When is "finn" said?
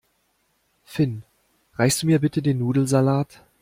0.83-1.21